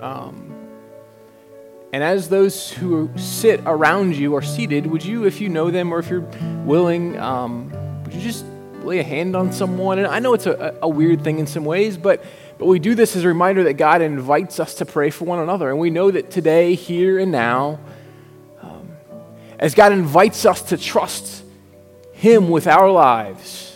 [0.00, 0.58] Um,
[1.92, 5.92] and as those who sit around you are seated, would you, if you know them
[5.92, 6.28] or if you're
[6.64, 7.70] willing, um,
[8.04, 8.44] would you just
[8.82, 9.98] lay a hand on someone?
[9.98, 12.22] And I know it's a, a weird thing in some ways, but,
[12.58, 15.38] but we do this as a reminder that God invites us to pray for one
[15.38, 15.70] another.
[15.70, 17.80] And we know that today, here and now,
[18.60, 18.90] um,
[19.58, 21.42] as God invites us to trust
[22.12, 23.67] Him with our lives,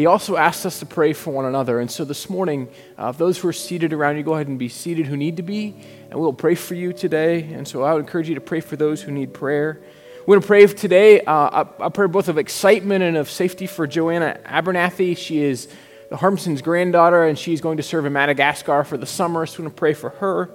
[0.00, 1.78] he also asks us to pray for one another.
[1.78, 4.70] And so this morning, uh, those who are seated around you, go ahead and be
[4.70, 5.76] seated who need to be,
[6.10, 7.42] and we'll pray for you today.
[7.52, 9.82] And so I would encourage you to pray for those who need prayer.
[10.26, 13.66] We're going to pray today uh, a, a prayer both of excitement and of safety
[13.66, 15.18] for Joanna Abernathy.
[15.18, 15.68] She is
[16.08, 19.44] the Harmson's granddaughter, and she's going to serve in Madagascar for the summer.
[19.44, 20.50] So we're going to pray for her.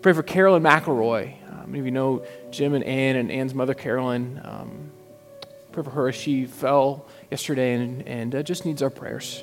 [0.00, 1.34] Pray for Carolyn McElroy.
[1.50, 4.40] Uh, many of you know Jim and Ann and Ann's mother, Carolyn.
[4.42, 4.90] Um,
[5.72, 9.42] pray for her as she fell yesterday and, and uh, just needs our prayers.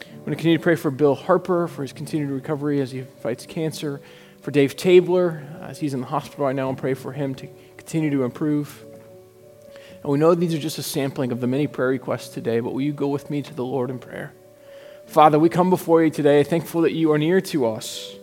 [0.00, 3.02] I'm going to continue to pray for Bill Harper for his continued recovery as he
[3.02, 4.00] fights cancer,
[4.40, 7.48] for Dave Tabler as he's in the hospital right now, and pray for him to
[7.76, 8.84] continue to improve.
[10.00, 12.72] And we know these are just a sampling of the many prayer requests today, but
[12.72, 14.32] will you go with me to the Lord in prayer?
[15.06, 18.14] Father, we come before you today thankful that you are near to us,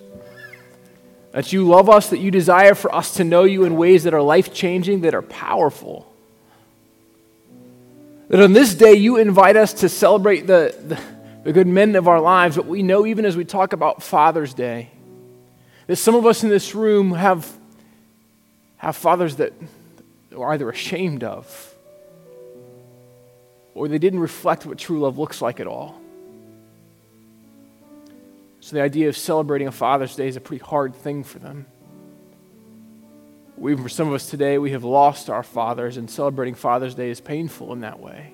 [1.33, 4.13] that you love us, that you desire for us to know you in ways that
[4.13, 6.12] are life changing, that are powerful.
[8.33, 10.99] That on this day you invite us to celebrate the, the,
[11.43, 14.55] the, good men of our lives, but we know even as we talk about Father's
[14.55, 14.89] Day,
[15.85, 17.47] that some of us in this room have,
[18.77, 19.53] have fathers that
[20.35, 21.75] are either ashamed of
[23.75, 26.01] or they didn't reflect what true love looks like at all.
[28.61, 31.67] So the idea of celebrating a Father's Day is a pretty hard thing for them.
[33.57, 37.09] We, for some of us today, we have lost our fathers, and celebrating Father's Day
[37.09, 38.33] is painful in that way.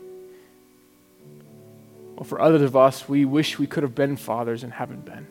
[2.15, 5.27] Well, for others of us, we wish we could have been fathers and haven't been.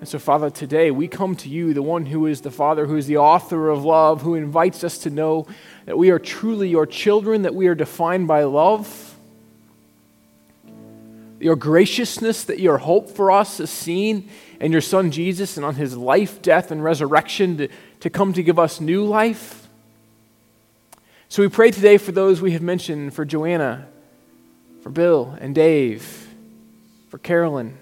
[0.00, 2.96] And so, Father, today we come to you, the one who is the Father, who
[2.96, 5.46] is the author of love, who invites us to know
[5.84, 9.10] that we are truly your children, that we are defined by love
[11.40, 14.28] your graciousness, that your hope for us is seen
[14.60, 17.68] in your Son Jesus and on his life, death, and resurrection to,
[18.00, 19.68] to come to give us new life.
[21.28, 23.86] So we pray today for those we have mentioned for Joanna,
[24.82, 26.28] for Bill and Dave,
[27.08, 27.78] for Carolyn.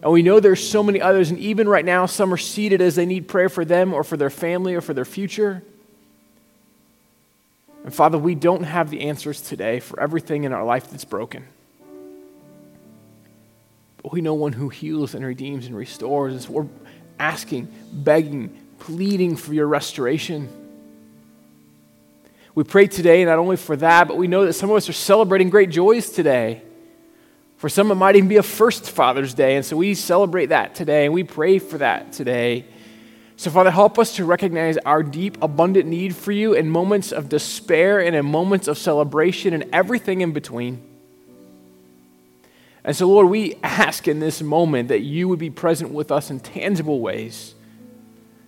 [0.00, 2.94] And we know there's so many others, and even right now, some are seated as
[2.94, 5.62] they need prayer for them or for their family or for their future.
[7.82, 11.46] And Father, we don't have the answers today for everything in our life that's broken.
[14.02, 16.32] But we know one who heals and redeems and restores.
[16.32, 16.66] And so we're
[17.18, 20.48] asking, begging, pleading for your restoration.
[22.54, 24.92] We pray today not only for that, but we know that some of us are
[24.92, 26.62] celebrating great joys today.
[27.56, 30.76] For some, it might even be a first Father's Day, and so we celebrate that
[30.76, 32.64] today, and we pray for that today.
[33.36, 37.28] So, Father, help us to recognize our deep, abundant need for you in moments of
[37.28, 40.82] despair and in moments of celebration and everything in between.
[42.84, 46.30] And so, Lord, we ask in this moment that you would be present with us
[46.30, 47.54] in tangible ways,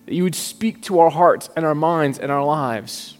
[0.05, 3.17] that you would speak to our hearts and our minds and our lives,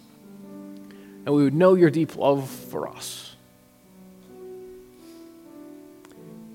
[1.25, 3.35] and we would know your deep love for us.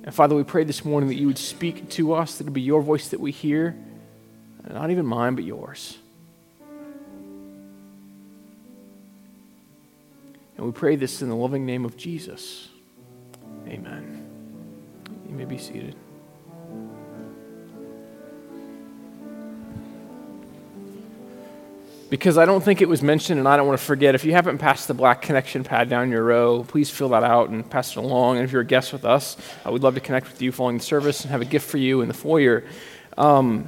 [0.02, 2.54] And Father, we pray this morning that you would speak to us, that it would
[2.54, 3.76] be your voice that we hear,
[4.68, 5.98] not even mine, but yours.
[10.56, 12.68] And we pray this in the loving name of Jesus.
[13.68, 14.25] Amen.
[15.36, 15.94] You may be seated.
[22.08, 24.32] Because I don't think it was mentioned, and I don't want to forget, if you
[24.32, 27.91] haven't passed the black connection pad down your row, please fill that out and pass
[27.91, 28.36] it along.
[28.36, 29.36] And if you're a guest with us,
[29.70, 32.00] we'd love to connect with you following the service and have a gift for you
[32.00, 32.64] in the foyer.
[33.18, 33.66] Um,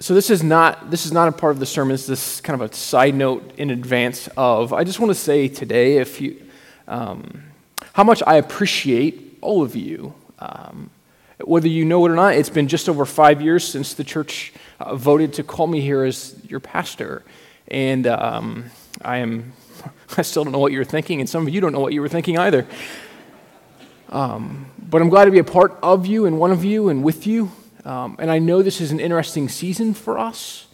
[0.00, 1.94] so this is not this is not a part of the sermon.
[1.94, 4.72] This is kind of a side note in advance of.
[4.72, 6.42] I just want to say today, if you,
[6.88, 7.44] um,
[7.92, 10.14] how much I appreciate all of you.
[10.38, 10.90] Um,
[11.44, 14.52] whether you know it or not, it's been just over five years since the church
[14.80, 17.22] uh, voted to call me here as your pastor.
[17.68, 18.70] And um,
[19.02, 19.52] I am,
[20.16, 21.92] I still don't know what you were thinking, and some of you don't know what
[21.92, 22.66] you were thinking either.
[24.08, 27.02] Um, but I'm glad to be a part of you and one of you and
[27.02, 27.50] with you.
[27.84, 30.66] Um, and I know this is an interesting season for us.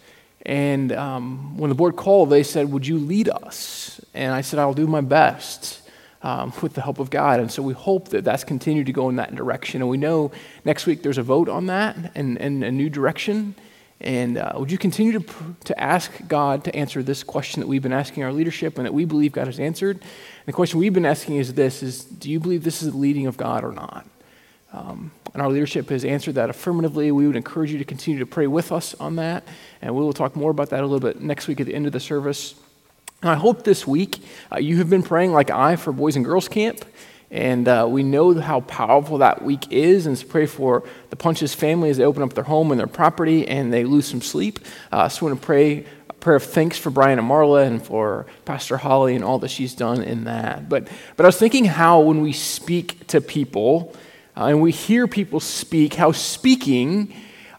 [0.45, 4.01] And um, when the board called, they said, Would you lead us?
[4.13, 5.78] And I said, I'll do my best
[6.21, 7.39] um, with the help of God.
[7.39, 9.81] And so we hope that that's continued to go in that direction.
[9.81, 10.31] And we know
[10.65, 13.55] next week there's a vote on that and, and a new direction.
[14.01, 17.83] And uh, would you continue to, to ask God to answer this question that we've
[17.83, 19.97] been asking our leadership and that we believe God has answered?
[19.97, 22.97] And the question we've been asking is this, is do you believe this is the
[22.97, 24.05] leading of God or not?
[24.71, 27.11] Um, and our leadership has answered that affirmatively.
[27.11, 29.43] We would encourage you to continue to pray with us on that.
[29.81, 31.85] And we will talk more about that a little bit next week at the end
[31.85, 32.55] of the service.
[33.21, 36.47] I hope this week uh, you have been praying like I for Boys and Girls
[36.47, 36.85] Camp.
[37.29, 40.05] And uh, we know how powerful that week is.
[40.05, 43.45] And pray for the Punches family as they open up their home and their property
[43.45, 44.59] and they lose some sleep.
[44.91, 47.83] Uh, so I want to pray a prayer of thanks for Brian and Marla and
[47.83, 50.69] for Pastor Holly and all that she's done in that.
[50.69, 50.87] But,
[51.17, 53.93] but I was thinking how when we speak to people
[54.37, 57.13] uh, and we hear people speak, how speaking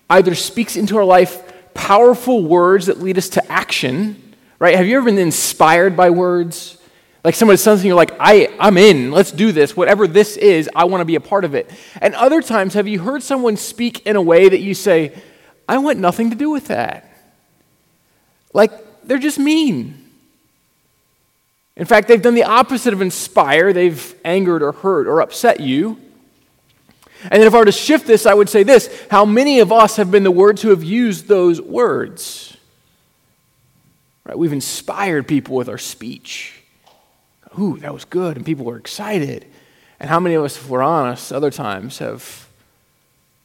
[0.08, 1.42] either speaks into our life
[1.74, 4.30] powerful words that lead us to action,
[4.60, 4.76] right?
[4.76, 6.76] Have you ever been inspired by words?
[7.24, 9.76] Like somebody says something, you're like, I, I'm in, let's do this.
[9.76, 11.68] Whatever this is, I want to be a part of it.
[12.00, 15.20] And other times, have you heard someone speak in a way that you say,
[15.68, 17.06] I want nothing to do with that?
[18.52, 18.72] Like,
[19.04, 19.96] they're just mean.
[21.76, 23.72] In fact, they've done the opposite of inspire.
[23.72, 26.00] They've angered or hurt or upset you.
[27.22, 29.72] And then if I were to shift this, I would say this How many of
[29.72, 32.56] us have been the words who have used those words?
[34.31, 34.38] Right?
[34.38, 36.61] We've inspired people with our speech
[37.59, 39.44] ooh, that was good, and people were excited.
[39.99, 42.49] And how many of us, if we're honest, other times have,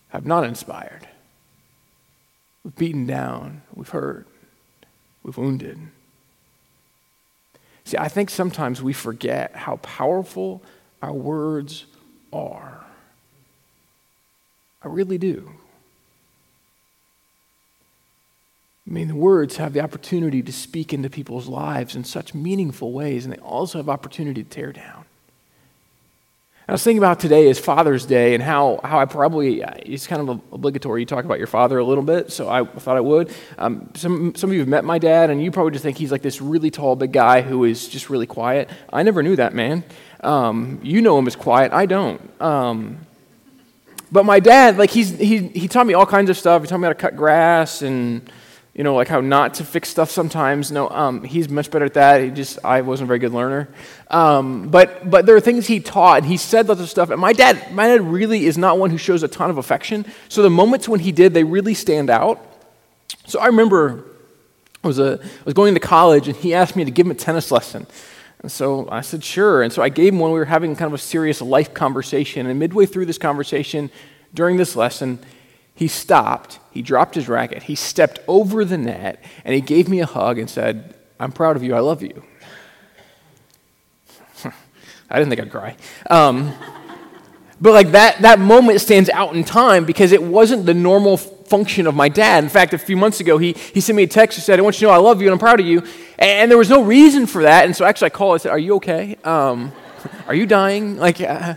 [0.10, 1.08] have not inspired?
[2.64, 4.28] We've beaten down, we've hurt,
[5.24, 5.80] we've wounded.
[7.84, 10.62] See, I think sometimes we forget how powerful
[11.02, 11.86] our words
[12.32, 12.86] are.
[14.84, 15.52] I really do.
[18.88, 22.94] I mean, the words have the opportunity to speak into people's lives in such meaningful
[22.94, 25.06] ways, and they also have opportunity to tear down.
[26.68, 30.08] I was thinking about today is Father's Day and how, how I probably, uh, it's
[30.08, 33.02] kind of obligatory you talk about your father a little bit, so I thought I
[33.02, 33.32] would.
[33.58, 36.12] Um, some, some of you have met my dad, and you probably just think he's
[36.12, 38.70] like this really tall, big guy who is just really quiet.
[38.92, 39.84] I never knew that man.
[40.22, 42.22] Um, you know him as quiet, I don't.
[42.42, 42.98] Um,
[44.12, 46.64] but my dad, like, he's, he, he taught me all kinds of stuff.
[46.64, 48.28] He taught me how to cut grass and
[48.76, 50.70] you know, like how not to fix stuff sometimes.
[50.70, 52.22] No, um, he's much better at that.
[52.22, 53.70] He just, I wasn't a very good learner.
[54.12, 57.10] Um, but, but there are things he taught, and he said lots of stuff.
[57.10, 60.06] And my dad, my dad really is not one who shows a ton of affection.
[60.28, 62.46] So the moments when he did, they really stand out.
[63.26, 64.04] So I remember
[64.84, 67.12] I was, a, I was going to college, and he asked me to give him
[67.12, 67.88] a tennis lesson.
[68.42, 69.64] And so I said, sure.
[69.64, 70.32] And so I gave him one.
[70.32, 72.46] We were having kind of a serious life conversation.
[72.46, 73.90] And midway through this conversation,
[74.34, 75.20] during this lesson,
[75.76, 80.00] he stopped, he dropped his racket, he stepped over the net, and he gave me
[80.00, 82.24] a hug and said, I'm proud of you, I love you.
[85.10, 85.76] I didn't think I'd cry.
[86.10, 86.54] Um,
[87.60, 91.88] but like that, that moment stands out in time because it wasn't the normal function
[91.88, 92.44] of my dad.
[92.44, 94.62] In fact, a few months ago, he, he sent me a text and said, I
[94.62, 95.84] want you to know I love you and I'm proud of you.
[96.18, 97.66] And there was no reason for that.
[97.66, 99.18] And so actually I called and said, Are you okay?
[99.24, 99.72] Um,
[100.28, 100.98] are you dying?
[100.98, 101.56] Like, uh,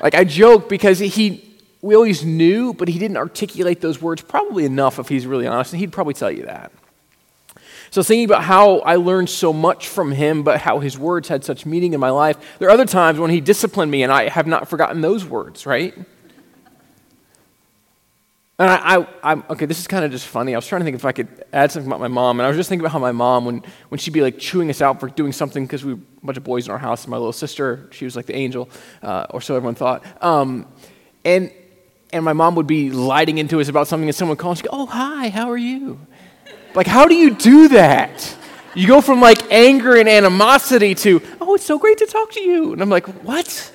[0.00, 1.49] like I joke because he,
[1.82, 5.72] we always knew, but he didn't articulate those words probably enough if he's really honest,
[5.72, 6.72] and he'd probably tell you that.
[7.90, 11.44] So, thinking about how I learned so much from him, but how his words had
[11.44, 14.28] such meaning in my life, there are other times when he disciplined me, and I
[14.28, 15.94] have not forgotten those words, right?
[18.60, 20.54] And I, I, am okay, this is kind of just funny.
[20.54, 22.48] I was trying to think if I could add something about my mom, and I
[22.48, 25.00] was just thinking about how my mom, when, when she'd be like chewing us out
[25.00, 27.16] for doing something, because we were a bunch of boys in our house, and my
[27.16, 28.68] little sister, she was like the angel,
[29.02, 30.04] uh, or so everyone thought.
[30.22, 30.66] Um,
[31.24, 31.50] and
[32.12, 34.58] and my mom would be lighting into us about something, and someone would call and
[34.58, 35.98] she'd go, Oh, hi, how are you?
[36.74, 38.36] Like, how do you do that?
[38.74, 42.40] You go from like anger and animosity to, Oh, it's so great to talk to
[42.40, 42.72] you.
[42.72, 43.72] And I'm like, What?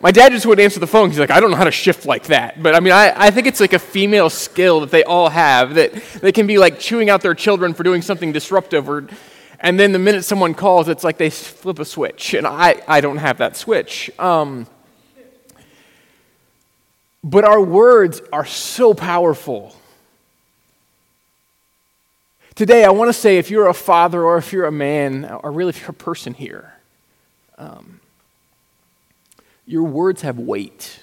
[0.00, 1.10] My dad just wouldn't answer the phone.
[1.10, 2.62] He's like, I don't know how to shift like that.
[2.62, 5.74] But I mean, I, I think it's like a female skill that they all have
[5.74, 8.88] that they can be like chewing out their children for doing something disruptive.
[8.88, 9.08] Or,
[9.58, 12.34] and then the minute someone calls, it's like they flip a switch.
[12.34, 14.08] And I, I don't have that switch.
[14.20, 14.68] Um,
[17.22, 19.74] but our words are so powerful.
[22.54, 25.52] Today, I want to say if you're a father or if you're a man, or
[25.52, 26.74] really if you're a person here,
[27.56, 28.00] um,
[29.66, 31.00] your words have weight.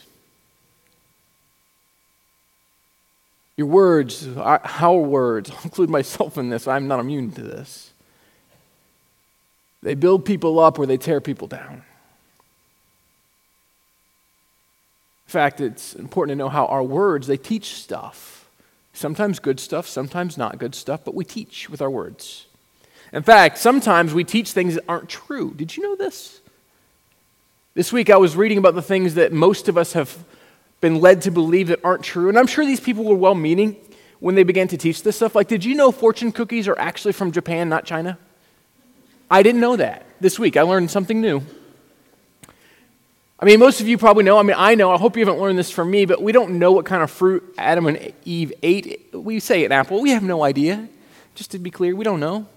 [3.58, 7.92] Your words, our words, I'll include myself in this, I'm not immune to this.
[9.82, 11.84] They build people up or they tear people down.
[15.28, 18.48] In fact, it's important to know how our words, they teach stuff.
[18.94, 22.46] Sometimes good stuff, sometimes not good stuff, but we teach with our words.
[23.12, 25.54] In fact, sometimes we teach things that aren't true.
[25.56, 26.40] Did you know this?
[27.74, 30.18] This week I was reading about the things that most of us have
[30.80, 32.30] been led to believe that aren't true.
[32.30, 33.76] And I'm sure these people were well meaning
[34.20, 35.36] when they began to teach this stuff.
[35.36, 38.18] Like, did you know fortune cookies are actually from Japan, not China?
[39.30, 40.06] I didn't know that.
[40.22, 41.42] This week I learned something new.
[43.40, 44.38] I mean, most of you probably know.
[44.38, 44.92] I mean, I know.
[44.92, 47.12] I hope you haven't learned this from me, but we don't know what kind of
[47.12, 49.10] fruit Adam and Eve ate.
[49.14, 50.02] We say an apple.
[50.02, 50.88] We have no idea.
[51.36, 52.48] Just to be clear, we don't know.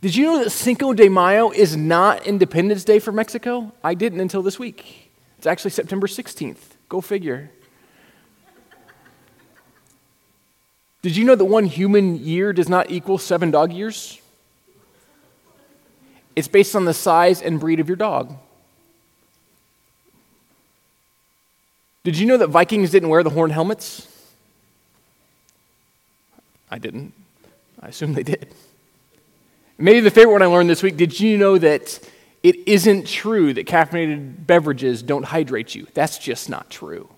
[0.00, 3.72] Did you know that Cinco de Mayo is not Independence Day for Mexico?
[3.84, 5.10] I didn't until this week.
[5.36, 6.56] It's actually September 16th.
[6.88, 7.50] Go figure.
[11.02, 14.20] Did you know that one human year does not equal seven dog years?
[16.34, 18.34] It's based on the size and breed of your dog.
[22.04, 24.08] Did you know that Vikings didn't wear the horn helmets?
[26.70, 27.12] I didn't.
[27.80, 28.52] I assume they did.
[29.78, 32.00] Maybe the favorite one I learned this week did you know that
[32.42, 35.86] it isn't true that caffeinated beverages don't hydrate you?
[35.94, 37.08] That's just not true.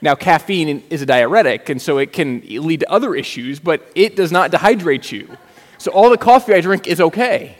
[0.00, 4.16] Now, caffeine is a diuretic, and so it can lead to other issues, but it
[4.16, 5.38] does not dehydrate you.
[5.78, 7.56] So all the coffee I drink is okay.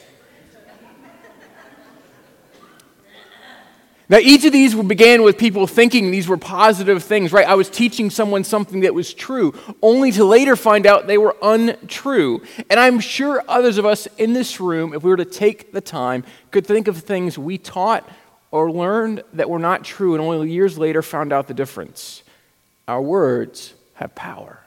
[4.06, 7.46] Now, each of these began with people thinking these were positive things, right?
[7.46, 11.34] I was teaching someone something that was true, only to later find out they were
[11.40, 12.42] untrue.
[12.68, 15.80] And I'm sure others of us in this room, if we were to take the
[15.80, 18.06] time, could think of things we taught
[18.50, 22.22] or learned that were not true, and only years later found out the difference.
[22.86, 24.60] Our words have power.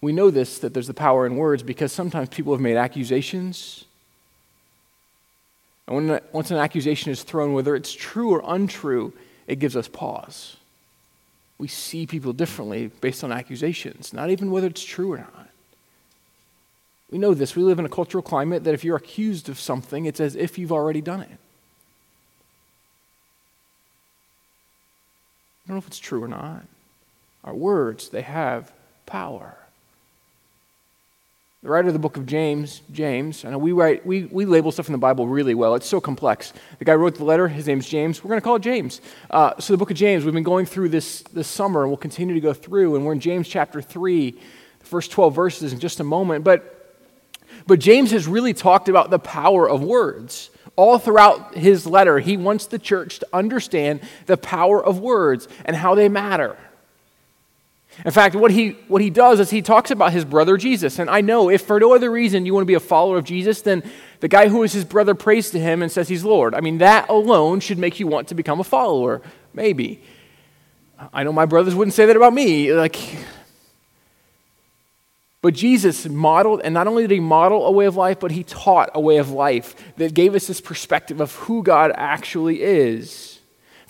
[0.00, 3.84] We know this, that there's the power in words, because sometimes people have made accusations
[5.86, 9.12] and when, once an accusation is thrown, whether it's true or untrue,
[9.46, 10.56] it gives us pause.
[11.58, 15.48] We see people differently based on accusations, not even whether it's true or not.
[17.10, 17.54] We know this.
[17.54, 20.56] We live in a cultural climate that if you're accused of something, it's as if
[20.58, 21.38] you've already done it.
[25.64, 26.64] I don't know if it's true or not.
[27.44, 28.72] Our words, they have
[29.04, 29.56] power.
[31.62, 34.72] The writer of the book of James, James, I know we, write, we, we label
[34.72, 35.76] stuff in the Bible really well.
[35.76, 36.52] It's so complex.
[36.80, 38.24] The guy wrote the letter, his name's James.
[38.24, 39.00] We're going to call it James.
[39.30, 41.98] Uh, so, the book of James, we've been going through this this summer, and we'll
[41.98, 42.96] continue to go through.
[42.96, 46.42] And we're in James chapter 3, the first 12 verses in just a moment.
[46.42, 46.98] But,
[47.68, 50.50] but James has really talked about the power of words.
[50.74, 55.76] All throughout his letter, he wants the church to understand the power of words and
[55.76, 56.56] how they matter.
[58.04, 60.98] In fact, what he, what he does is he talks about his brother Jesus.
[60.98, 63.24] And I know if for no other reason you want to be a follower of
[63.24, 63.82] Jesus, then
[64.20, 66.54] the guy who is his brother prays to him and says he's Lord.
[66.54, 69.20] I mean, that alone should make you want to become a follower.
[69.52, 70.02] Maybe.
[71.12, 72.72] I know my brothers wouldn't say that about me.
[72.72, 72.96] Like,
[75.42, 78.44] but Jesus modeled, and not only did he model a way of life, but he
[78.44, 83.40] taught a way of life that gave us this perspective of who God actually is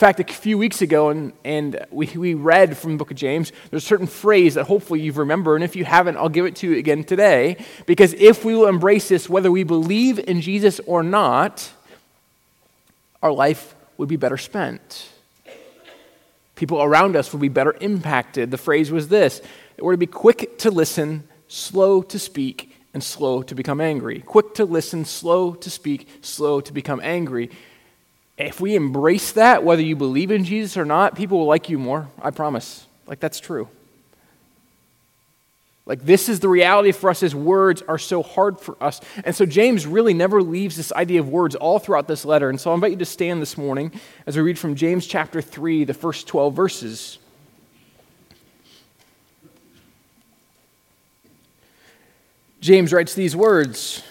[0.03, 3.53] fact, a few weeks ago, and, and we, we read from the book of James,
[3.71, 6.57] there's a certain phrase that hopefully you've remembered, and if you haven't, I'll give it
[6.57, 7.57] to you again today.
[7.87, 11.71] Because if we will embrace this, whether we believe in Jesus or not,
[13.23, 15.09] our life would be better spent.
[16.57, 18.51] People around us would be better impacted.
[18.51, 19.41] The phrase was this
[19.79, 24.19] we're to be quick to listen, slow to speak, and slow to become angry.
[24.19, 27.51] Quick to listen, slow to speak, slow to become angry
[28.39, 31.79] if we embrace that, whether you believe in Jesus or not, people will like you
[31.79, 32.09] more.
[32.21, 32.87] I promise.
[33.07, 33.69] Like, that's true.
[35.85, 39.01] Like, this is the reality for us as words are so hard for us.
[39.25, 42.49] And so, James really never leaves this idea of words all throughout this letter.
[42.49, 43.93] And so, I invite you to stand this morning
[44.27, 47.19] as we read from James chapter 3, the first 12 verses.
[52.61, 54.05] James writes these words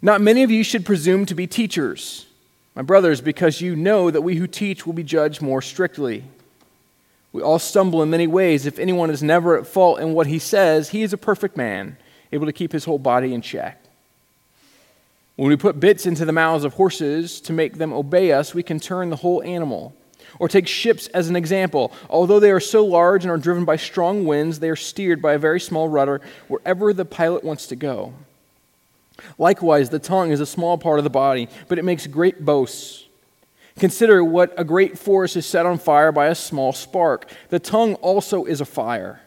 [0.00, 2.27] Not many of you should presume to be teachers
[2.74, 6.24] my brothers, because you know that we who teach will be judged more strictly.
[7.32, 8.66] We all stumble in many ways.
[8.66, 11.96] If anyone is never at fault in what he says, he is a perfect man,
[12.32, 13.82] able to keep his whole body in check.
[15.36, 18.62] When we put bits into the mouths of horses to make them obey us, we
[18.62, 19.94] can turn the whole animal.
[20.38, 21.92] Or take ships as an example.
[22.10, 25.34] Although they are so large and are driven by strong winds, they are steered by
[25.34, 28.12] a very small rudder wherever the pilot wants to go.
[29.38, 33.06] Likewise, the tongue is a small part of the body, but it makes great boasts.
[33.78, 37.30] Consider what a great forest is set on fire by a small spark.
[37.48, 39.20] The tongue also is a fire,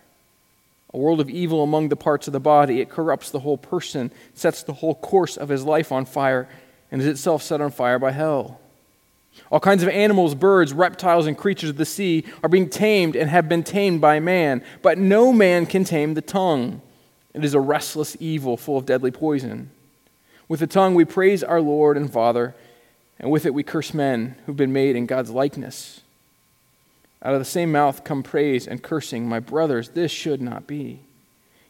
[0.94, 2.82] a world of evil among the parts of the body.
[2.82, 6.50] It corrupts the whole person, sets the whole course of his life on fire,
[6.92, 8.60] and is itself set on fire by hell.
[9.50, 13.30] All kinds of animals, birds, reptiles, and creatures of the sea are being tamed and
[13.30, 16.82] have been tamed by man, but no man can tame the tongue.
[17.34, 19.70] It is a restless evil full of deadly poison.
[20.52, 22.54] With the tongue we praise our Lord and Father,
[23.18, 26.02] and with it we curse men who've been made in God's likeness.
[27.24, 29.30] Out of the same mouth come praise and cursing.
[29.30, 31.00] My brothers, this should not be.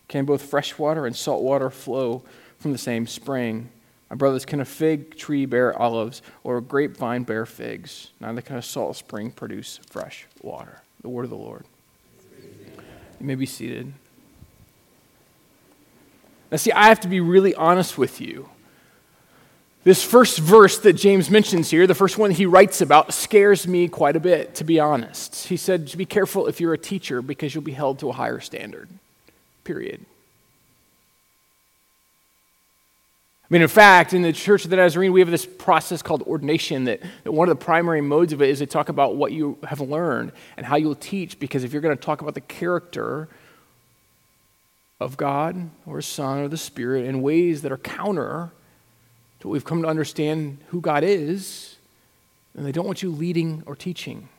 [0.08, 2.24] Can both fresh water and salt water flow
[2.58, 3.70] from the same spring.
[4.10, 8.10] My brothers, can a fig tree bear olives or a grapevine bear figs?
[8.20, 10.82] Neither can a salt spring produce fresh water.
[11.04, 11.66] The word of the Lord.
[12.42, 13.94] You may be seated.
[16.50, 18.50] Now, see, I have to be really honest with you.
[19.84, 23.88] This first verse that James mentions here, the first one he writes about, scares me
[23.88, 25.48] quite a bit, to be honest.
[25.48, 28.40] He said, Be careful if you're a teacher because you'll be held to a higher
[28.40, 28.90] standard.
[29.64, 30.06] Period.
[33.44, 36.22] I mean, in fact, in the Church of the Nazarene, we have this process called
[36.22, 39.32] ordination that, that one of the primary modes of it is to talk about what
[39.32, 41.40] you have learned and how you'll teach.
[41.40, 43.28] Because if you're going to talk about the character
[45.00, 48.52] of God or Son or the Spirit in ways that are counter
[49.42, 51.76] to what we've come to understand who God is,
[52.56, 54.30] and they don't want you leading or teaching.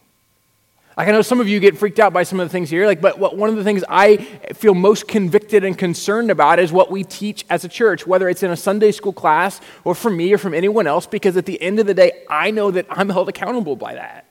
[0.97, 2.87] Like I know some of you get freaked out by some of the things here,
[2.87, 4.19] like, but what, one of the things I
[4.55, 8.43] feel most convicted and concerned about is what we teach as a church, whether it's
[8.43, 11.61] in a Sunday school class or from me or from anyone else, because at the
[11.61, 14.27] end of the day, I know that I'm held accountable by that.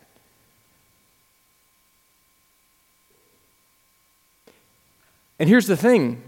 [5.39, 6.21] And here's the thing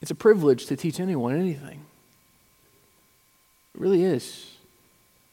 [0.00, 1.84] it's a privilege to teach anyone anything.
[3.74, 4.56] It really is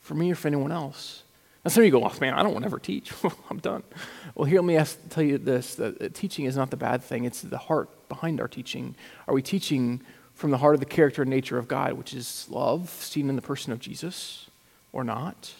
[0.01, 1.23] for me or for anyone else.
[1.63, 3.11] Now, some of you go, oh, man, I don't want to ever teach.
[3.49, 3.81] I'm done.
[4.35, 7.25] Well, here, let me ask, tell you this that teaching is not the bad thing,
[7.25, 8.95] it's the heart behind our teaching.
[9.27, 10.01] Are we teaching
[10.35, 13.35] from the heart of the character and nature of God, which is love, seen in
[13.35, 14.47] the person of Jesus,
[14.93, 15.53] or not?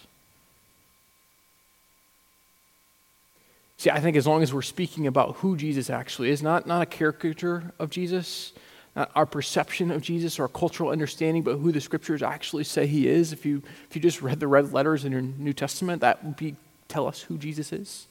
[3.78, 6.82] See, I think as long as we're speaking about who Jesus actually is, not, not
[6.82, 8.54] a caricature of Jesus,
[8.96, 13.34] our perception of Jesus our cultural understanding, but who the scriptures actually say he is.
[13.34, 16.38] If you, if you just read the red letters in your New Testament, that would
[16.38, 16.56] be
[16.88, 18.08] tell us who Jesus is.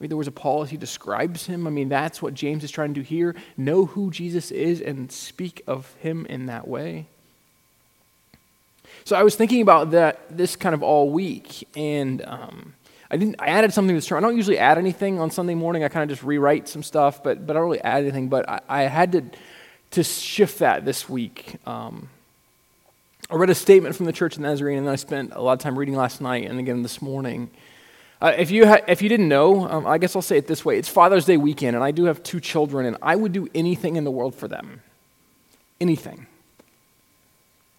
[0.00, 1.66] Read the words of Paul as he describes him.
[1.66, 3.36] I mean, that's what James is trying to do here.
[3.56, 7.06] Know who Jesus is and speak of him in that way.
[9.04, 12.74] So I was thinking about that this kind of all week, and um,
[13.10, 13.36] I didn't.
[13.38, 14.24] I added something to the sermon.
[14.24, 15.84] I don't usually add anything on Sunday morning.
[15.84, 18.28] I kind of just rewrite some stuff, but but I don't really add anything.
[18.28, 19.24] But I, I had to
[19.94, 21.56] to shift that this week.
[21.66, 22.08] Um,
[23.30, 25.54] I read a statement from the Church of Nazarene, and then I spent a lot
[25.54, 27.50] of time reading last night and again this morning.
[28.20, 30.64] Uh, if, you ha- if you didn't know, um, I guess I'll say it this
[30.64, 33.48] way it's Father's Day weekend, and I do have two children, and I would do
[33.54, 34.82] anything in the world for them.
[35.80, 36.26] Anything.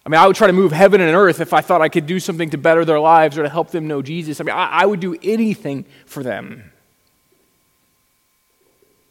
[0.04, 2.06] I mean, I would try to move heaven and earth if I thought I could
[2.06, 4.40] do something to better their lives or to help them know Jesus.
[4.40, 6.70] I mean, I, I would do anything for them.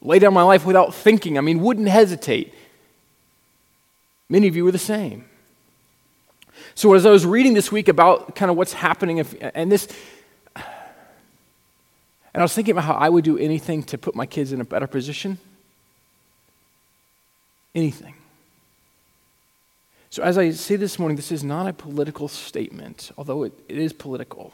[0.01, 1.37] Lay down my life without thinking.
[1.37, 2.53] I mean, wouldn't hesitate.
[4.29, 5.25] Many of you are the same.
[6.73, 9.87] So, as I was reading this week about kind of what's happening, if, and this,
[10.55, 10.63] and
[12.33, 14.65] I was thinking about how I would do anything to put my kids in a
[14.65, 15.37] better position.
[17.73, 18.15] Anything.
[20.09, 23.77] So, as I say this morning, this is not a political statement, although it, it
[23.77, 24.53] is political.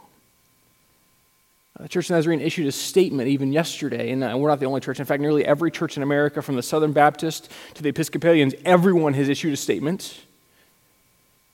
[1.79, 4.81] The Church of Nazarene issued a statement even yesterday, and uh, we're not the only
[4.81, 4.99] church.
[4.99, 9.13] In fact, nearly every church in America, from the Southern Baptist to the Episcopalians, everyone
[9.13, 10.19] has issued a statement.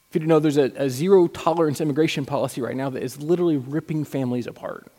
[0.10, 3.22] If you didn't know, there's a, a zero tolerance immigration policy right now that is
[3.22, 4.92] literally ripping families apart.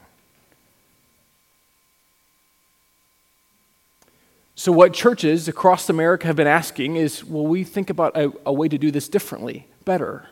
[4.54, 8.52] So, what churches across America have been asking is will we think about a, a
[8.52, 10.28] way to do this differently, better?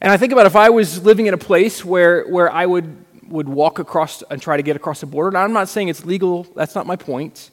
[0.00, 3.05] And I think about if I was living in a place where, where I would
[3.28, 5.30] would walk across and try to get across the border.
[5.30, 7.50] Now, I'm not saying it's legal, that's not my point.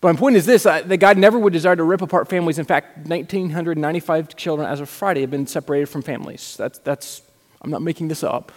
[0.00, 2.58] But my point is this uh, that God never would desire to rip apart families.
[2.58, 6.56] In fact, 1,995 children as of Friday have been separated from families.
[6.58, 7.22] That's, that's,
[7.62, 8.52] I'm not making this up.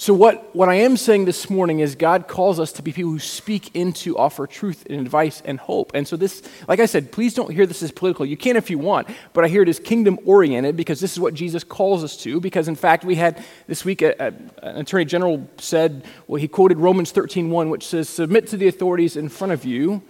[0.00, 3.10] So, what, what I am saying this morning is God calls us to be people
[3.10, 5.92] who speak into, offer truth and advice and hope.
[5.92, 8.24] And so, this, like I said, please don't hear this as political.
[8.24, 11.20] You can if you want, but I hear it as kingdom oriented because this is
[11.20, 12.40] what Jesus calls us to.
[12.40, 16.48] Because, in fact, we had this week, a, a, an attorney general said, well, he
[16.48, 20.00] quoted Romans 13 1, which says, Submit to the authorities in front of you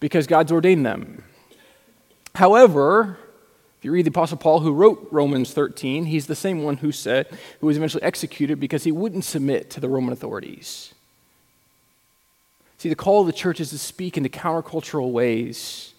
[0.00, 1.22] because God's ordained them.
[2.34, 3.18] However,
[3.78, 6.90] if you read the Apostle Paul, who wrote Romans 13, he's the same one who
[6.90, 7.28] said,
[7.60, 10.94] who was eventually executed because he wouldn't submit to the Roman authorities.
[12.78, 15.94] See, the call of the church is to speak into countercultural ways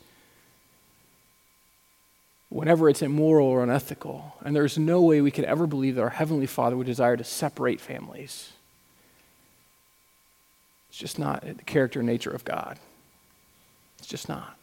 [2.50, 4.36] whenever it's immoral or unethical.
[4.44, 7.24] And there's no way we could ever believe that our Heavenly Father would desire to
[7.24, 8.52] separate families.
[10.90, 12.78] It's just not the character and nature of God.
[14.00, 14.59] It's just not.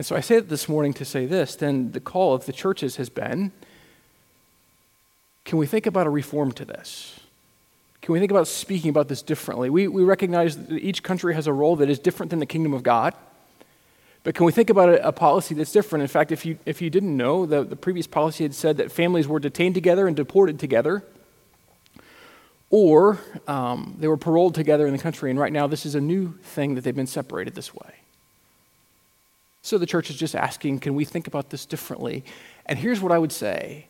[0.00, 2.54] And so I say it this morning to say this then the call of the
[2.54, 3.52] churches has been
[5.44, 7.20] can we think about a reform to this?
[8.00, 9.68] Can we think about speaking about this differently?
[9.68, 12.72] We, we recognize that each country has a role that is different than the kingdom
[12.72, 13.12] of God.
[14.24, 16.00] But can we think about a, a, policy that's different?
[16.00, 18.90] In fact, if you, if you didn't know, the, the previous policy had said that
[18.90, 21.04] families were detained together and deported together,
[22.70, 25.28] or um, they were paroled together in the country.
[25.28, 27.99] And right now, this is a new thing that they've been separated this way.
[29.62, 32.24] So the church is just asking, can we think about this differently?
[32.66, 33.86] And here's what I would say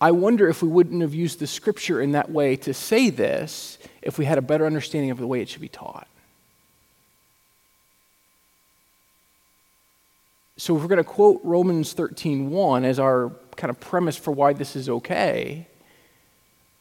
[0.00, 3.78] I wonder if we wouldn't have used the scripture in that way to say this
[4.00, 6.08] if we had a better understanding of the way it should be taught.
[10.56, 14.52] So if we're going to quote Romans 13:1 as our kind of premise for why
[14.54, 15.66] this is okay,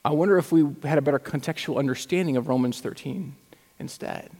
[0.03, 3.35] I wonder if we had a better contextual understanding of Romans 13
[3.79, 4.31] instead.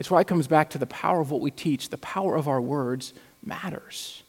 [0.00, 2.48] It's why it comes back to the power of what we teach, the power of
[2.48, 3.12] our words
[3.44, 4.22] matters.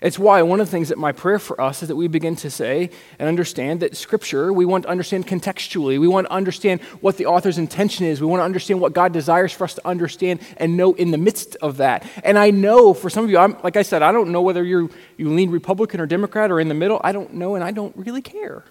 [0.00, 2.36] It's why one of the things that my prayer for us is that we begin
[2.36, 5.98] to say and understand that Scripture, we want to understand contextually.
[5.98, 8.20] We want to understand what the author's intention is.
[8.20, 11.18] We want to understand what God desires for us to understand and know in the
[11.18, 12.06] midst of that.
[12.22, 14.62] And I know for some of you, I'm, like I said, I don't know whether
[14.62, 17.00] you you lean Republican or Democrat or in the middle.
[17.02, 18.64] I don't know, and I don't really care.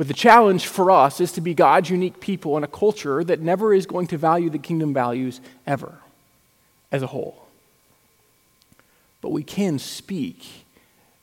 [0.00, 3.40] But the challenge for us is to be God's unique people in a culture that
[3.40, 5.98] never is going to value the kingdom values ever
[6.90, 7.50] as a whole
[9.20, 10.64] but we can speak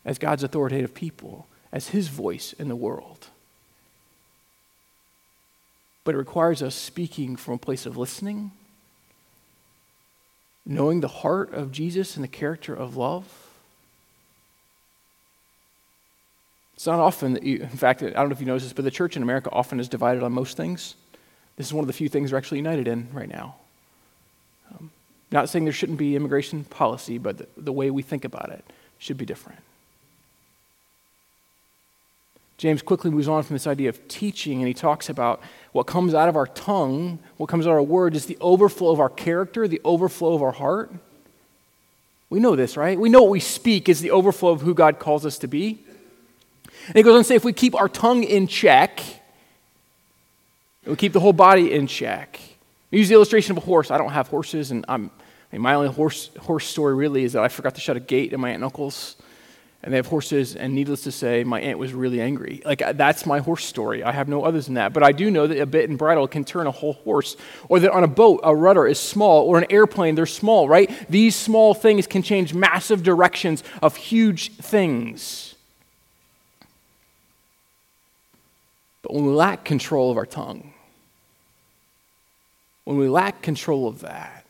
[0.05, 3.27] as God's authoritative people, as His voice in the world.
[6.03, 8.51] But it requires us speaking from a place of listening,
[10.65, 13.46] knowing the heart of Jesus and the character of love.
[16.77, 18.85] It's not often that you, in fact, I don't know if you noticed this, but
[18.85, 20.93] the church in America often is divided on most things.
[21.55, 23.55] This is one of the few things we're actually united in right now.
[24.71, 24.91] Um,
[25.31, 28.63] not saying there shouldn't be immigration policy, but the, the way we think about it
[28.99, 29.59] should be different.
[32.59, 36.13] James quickly moves on from this idea of teaching, and he talks about what comes
[36.13, 39.09] out of our tongue, what comes out of our word, is the overflow of our
[39.09, 40.91] character, the overflow of our heart.
[42.29, 42.99] We know this, right?
[42.99, 45.79] We know what we speak is the overflow of who God calls us to be.
[46.87, 49.01] And he goes on to say if we keep our tongue in check,
[50.85, 52.39] we keep the whole body in check.
[52.91, 53.91] I use the illustration of a horse.
[53.91, 55.11] I don't have horses, and I'm,
[55.51, 57.99] I mean, my only horse, horse story really is that I forgot to shut a
[57.99, 59.17] gate at my aunt and uncle's,
[59.83, 62.61] and they have horses, and needless to say, my aunt was really angry.
[62.65, 64.03] Like, that's my horse story.
[64.03, 64.93] I have no others than that.
[64.93, 67.35] But I do know that a bit and bridle can turn a whole horse,
[67.67, 70.89] or that on a boat, a rudder is small, or an airplane, they're small, right?
[71.09, 75.55] These small things can change massive directions of huge things.
[79.07, 80.73] But when we lack control of our tongue,
[82.83, 84.43] when we lack control of that,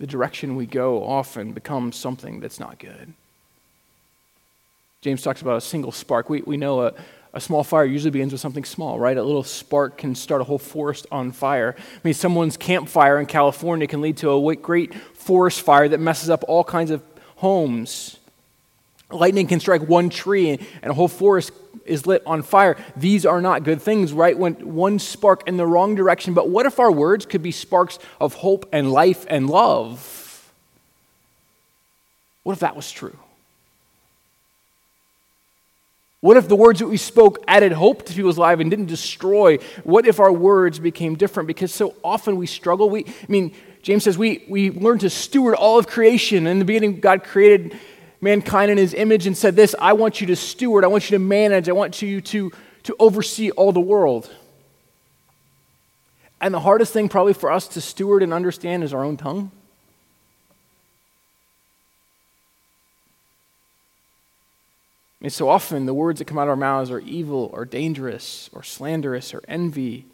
[0.00, 3.12] the direction we go often becomes something that's not good.
[5.02, 6.28] James talks about a single spark.
[6.28, 6.94] We, we know a,
[7.32, 9.16] a small fire usually begins with something small, right?
[9.16, 11.76] A little spark can start a whole forest on fire.
[11.78, 16.28] I mean, someone's campfire in California can lead to a great forest fire that messes
[16.28, 17.04] up all kinds of
[17.36, 18.16] homes.
[19.12, 21.52] Lightning can strike one tree and a whole forest
[21.86, 22.76] is lit on fire.
[22.96, 24.36] These are not good things, right?
[24.36, 26.34] When one spark in the wrong direction.
[26.34, 30.52] But what if our words could be sparks of hope and life and love?
[32.42, 33.16] What if that was true?
[36.20, 39.58] What if the words that we spoke added hope to people's lives and didn't destroy?
[39.82, 41.46] What if our words became different?
[41.46, 42.88] Because so often we struggle.
[42.88, 46.46] We, I mean, James says we, we learn to steward all of creation.
[46.46, 47.78] In the beginning, God created
[48.24, 51.16] mankind in his image and said, This, I want you to steward, I want you
[51.16, 52.50] to manage, I want you to,
[52.84, 54.34] to oversee all the world.
[56.40, 59.52] And the hardest thing, probably, for us to steward and understand is our own tongue.
[65.22, 68.50] And so often, the words that come out of our mouths are evil or dangerous
[68.52, 70.04] or slanderous or envy,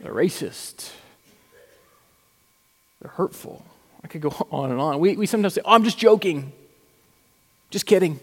[0.00, 0.90] they're racist,
[3.00, 3.64] they're hurtful.
[4.02, 4.98] I could go on and on.
[4.98, 6.52] We, we sometimes say, oh, I'm just joking.
[7.74, 8.20] Just kidding.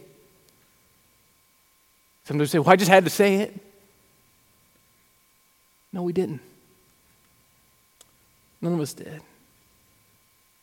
[2.24, 3.54] Sometimes say, well, I just had to say it.
[5.92, 6.40] No, we didn't.
[8.62, 9.22] None of us did.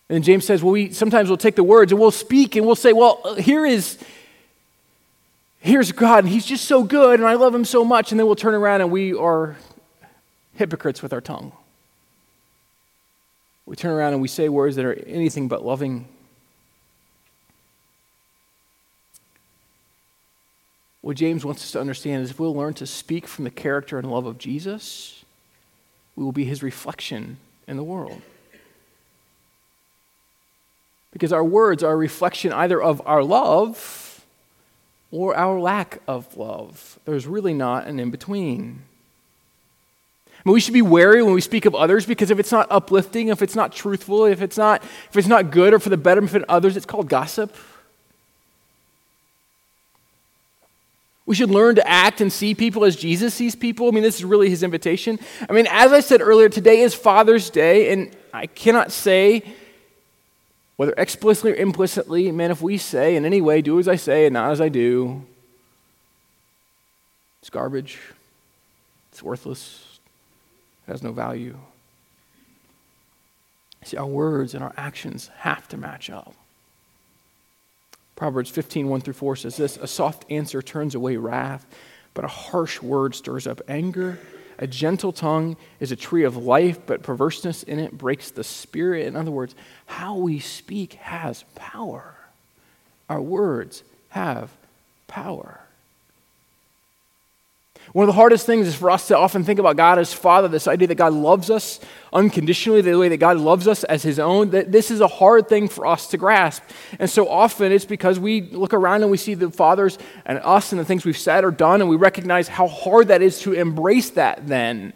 [0.09, 2.77] And James says, well, we sometimes we'll take the words and we'll speak and we'll
[2.77, 3.99] say, well, uh, here is,
[5.61, 8.11] here's God, and He's just so good, and I love Him so much.
[8.11, 9.59] And then we'll turn around and we are
[10.55, 11.53] hypocrites with our tongue.
[13.67, 16.09] We turn around and we say words that are anything but loving
[21.09, 23.99] What James wants us to understand is if we'll learn to speak from the character
[23.99, 25.25] and love of Jesus,
[26.15, 28.21] we will be his reflection in the world.
[31.11, 34.23] Because our words are a reflection either of our love
[35.11, 36.99] or our lack of love.
[37.07, 38.83] There's really not an in between.
[40.37, 42.67] I mean, we should be wary when we speak of others because if it's not
[42.71, 45.97] uplifting, if it's not truthful, if it's not, if it's not good or for the
[45.97, 47.57] betterment of others, it's called gossip.
[51.29, 53.87] We should learn to act and see people as Jesus sees people.
[53.87, 55.19] I mean, this is really his invitation.
[55.47, 59.43] I mean, as I said earlier, today is Father's Day, and I cannot say
[60.77, 64.25] whether explicitly or implicitly, man, if we say in any way, do as I say
[64.25, 65.23] and not as I do,
[67.43, 67.99] it's garbage,
[69.13, 69.99] it's worthless,
[70.87, 71.59] it has no value.
[73.85, 76.35] See, our words and our actions have to match up.
[78.19, 81.65] Proverbs 15, 1 through 4 says this A soft answer turns away wrath,
[82.15, 84.19] but a harsh word stirs up anger.
[84.59, 89.07] A gentle tongue is a tree of life, but perverseness in it breaks the spirit.
[89.07, 89.55] In other words,
[89.87, 92.17] how we speak has power.
[93.09, 94.51] Our words have
[95.07, 95.61] power.
[97.93, 100.47] One of the hardest things is for us to often think about God as Father,
[100.47, 101.81] this idea that God loves us
[102.13, 104.51] unconditionally, the way that God loves us as His own.
[104.51, 106.63] That this is a hard thing for us to grasp.
[106.99, 110.73] And so often it's because we look around and we see the fathers and us
[110.73, 113.53] and the things we've said or done, and we recognize how hard that is to
[113.53, 114.93] embrace that then.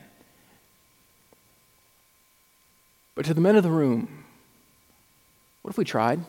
[3.14, 4.24] But to the men of the room,
[5.62, 6.20] what if we tried?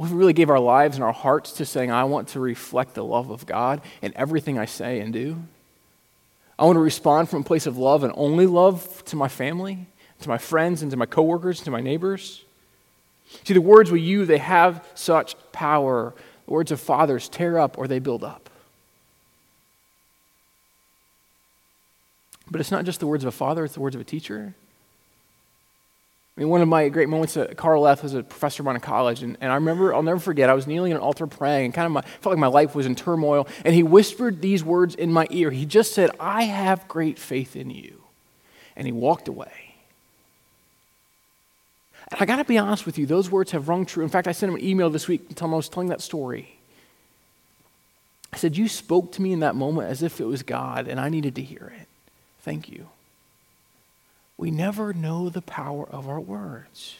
[0.00, 2.94] If we really gave our lives and our hearts to saying, I want to reflect
[2.94, 5.36] the love of God in everything I say and do?
[6.58, 9.86] I want to respond from a place of love and only love to my family,
[10.20, 12.44] to my friends, and to my coworkers, to my neighbors.
[13.44, 16.14] See, the words we use, they have such power.
[16.46, 18.48] The words of fathers tear up or they build up.
[22.50, 24.54] But it's not just the words of a father, it's the words of a teacher.
[26.36, 28.76] I mean, one of my great moments at Carl Leth was a professor of mine
[28.76, 31.26] in college, and, and I remember, I'll never forget, I was kneeling in an altar
[31.26, 34.40] praying, and kind of my, felt like my life was in turmoil, and he whispered
[34.40, 35.50] these words in my ear.
[35.50, 38.02] He just said, I have great faith in you.
[38.76, 39.74] And he walked away.
[42.10, 44.02] And I got to be honest with you, those words have rung true.
[44.02, 46.00] In fact, I sent him an email this week telling him I was telling that
[46.00, 46.56] story.
[48.32, 50.98] I said, You spoke to me in that moment as if it was God, and
[50.98, 51.88] I needed to hear it.
[52.40, 52.88] Thank you
[54.40, 56.96] we never know the power of our words.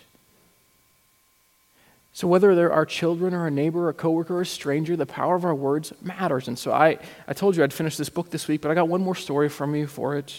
[2.12, 5.06] So, whether they're our children or a neighbor, or a coworker, or a stranger, the
[5.06, 6.48] power of our words matters.
[6.48, 8.88] And so, I, I told you I'd finish this book this week, but I got
[8.88, 10.38] one more story from you for it.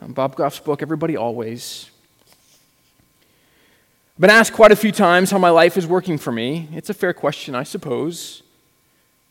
[0.00, 1.90] Um, Bob Goff's book, Everybody Always.
[4.14, 6.68] I've been asked quite a few times how my life is working for me.
[6.72, 8.44] It's a fair question, I suppose.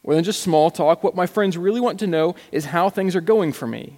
[0.03, 3.15] More than just small talk, what my friends really want to know is how things
[3.15, 3.97] are going for me.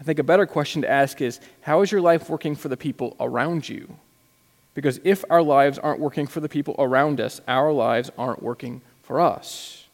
[0.00, 2.76] I think a better question to ask is how is your life working for the
[2.76, 3.96] people around you?
[4.74, 8.80] Because if our lives aren't working for the people around us, our lives aren't working
[9.02, 9.86] for us.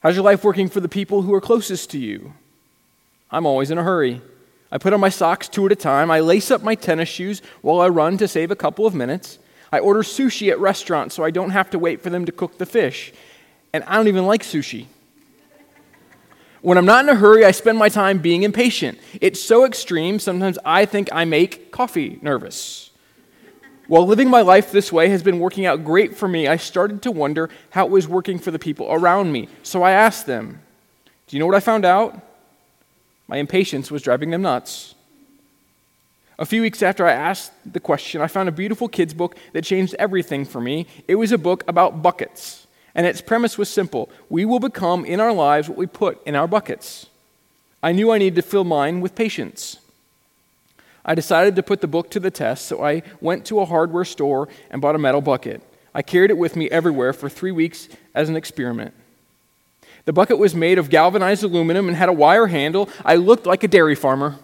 [0.00, 2.32] How's your life working for the people who are closest to you?
[3.30, 4.20] I'm always in a hurry.
[4.70, 6.10] I put on my socks two at a time.
[6.10, 9.38] I lace up my tennis shoes while I run to save a couple of minutes.
[9.70, 12.58] I order sushi at restaurants so I don't have to wait for them to cook
[12.58, 13.12] the fish.
[13.72, 14.86] And I don't even like sushi.
[16.62, 18.98] When I'm not in a hurry, I spend my time being impatient.
[19.20, 22.90] It's so extreme, sometimes I think I make coffee nervous.
[23.88, 27.02] While living my life this way has been working out great for me, I started
[27.02, 29.48] to wonder how it was working for the people around me.
[29.64, 30.60] So I asked them,
[31.26, 32.18] Do you know what I found out?
[33.26, 34.94] My impatience was driving them nuts.
[36.38, 39.64] A few weeks after I asked the question, I found a beautiful kids' book that
[39.64, 40.86] changed everything for me.
[41.08, 42.61] It was a book about buckets.
[42.94, 46.34] And its premise was simple we will become in our lives what we put in
[46.34, 47.06] our buckets.
[47.82, 49.78] I knew I needed to fill mine with patience.
[51.04, 54.04] I decided to put the book to the test, so I went to a hardware
[54.04, 55.60] store and bought a metal bucket.
[55.94, 58.94] I carried it with me everywhere for three weeks as an experiment.
[60.04, 62.88] The bucket was made of galvanized aluminum and had a wire handle.
[63.04, 64.36] I looked like a dairy farmer.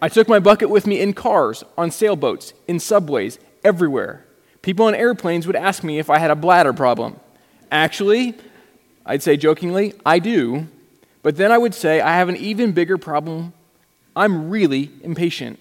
[0.00, 4.24] I took my bucket with me in cars, on sailboats, in subways, everywhere.
[4.60, 7.20] People on airplanes would ask me if I had a bladder problem.
[7.72, 8.34] Actually,
[9.06, 10.68] I'd say jokingly, I do.
[11.22, 13.54] But then I would say, I have an even bigger problem.
[14.14, 15.58] I'm really impatient.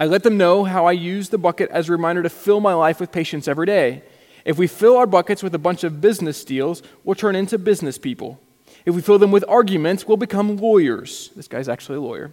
[0.00, 2.74] I let them know how I use the bucket as a reminder to fill my
[2.74, 4.02] life with patience every day.
[4.44, 7.96] If we fill our buckets with a bunch of business deals, we'll turn into business
[7.96, 8.40] people.
[8.84, 11.30] If we fill them with arguments, we'll become lawyers.
[11.36, 12.32] This guy's actually a lawyer.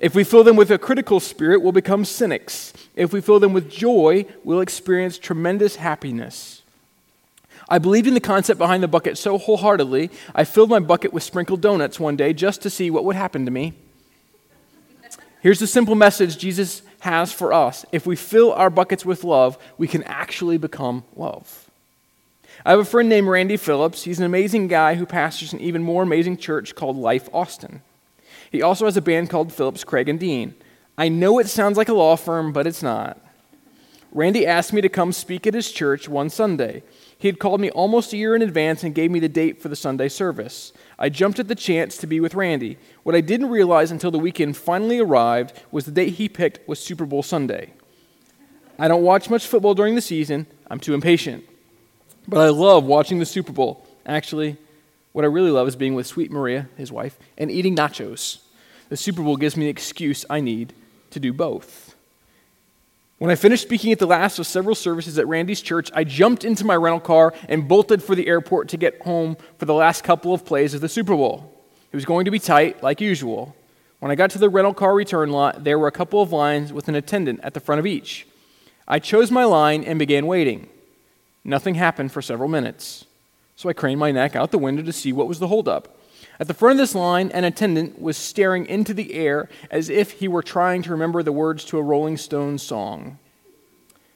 [0.00, 2.72] If we fill them with a critical spirit, we'll become cynics.
[2.94, 6.57] If we fill them with joy, we'll experience tremendous happiness.
[7.68, 11.22] I believed in the concept behind the bucket so wholeheartedly, I filled my bucket with
[11.22, 13.74] sprinkled donuts one day just to see what would happen to me.
[15.40, 17.84] Here's the simple message Jesus has for us.
[17.92, 21.70] If we fill our buckets with love, we can actually become love.
[22.66, 24.02] I have a friend named Randy Phillips.
[24.02, 27.82] He's an amazing guy who pastors an even more amazing church called Life Austin.
[28.50, 30.54] He also has a band called Phillips, Craig, and Dean.
[30.96, 33.20] I know it sounds like a law firm, but it's not.
[34.10, 36.82] Randy asked me to come speak at his church one Sunday.
[37.18, 39.68] He had called me almost a year in advance and gave me the date for
[39.68, 40.72] the Sunday service.
[41.00, 42.78] I jumped at the chance to be with Randy.
[43.02, 46.78] What I didn't realize until the weekend finally arrived was the date he picked was
[46.78, 47.72] Super Bowl Sunday.
[48.78, 51.44] I don't watch much football during the season, I'm too impatient.
[52.28, 53.84] But I love watching the Super Bowl.
[54.06, 54.56] Actually,
[55.12, 58.38] what I really love is being with Sweet Maria, his wife, and eating nachos.
[58.90, 60.72] The Super Bowl gives me the excuse I need
[61.10, 61.87] to do both.
[63.18, 66.44] When I finished speaking at the last of several services at Randy's church, I jumped
[66.44, 70.04] into my rental car and bolted for the airport to get home for the last
[70.04, 71.52] couple of plays of the Super Bowl.
[71.90, 73.56] It was going to be tight, like usual.
[73.98, 76.72] When I got to the rental car return lot, there were a couple of lines
[76.72, 78.28] with an attendant at the front of each.
[78.86, 80.68] I chose my line and began waiting.
[81.42, 83.04] Nothing happened for several minutes.
[83.56, 85.97] So I craned my neck out the window to see what was the holdup.
[86.40, 90.12] At the front of this line, an attendant was staring into the air as if
[90.12, 93.18] he were trying to remember the words to a Rolling Stones song.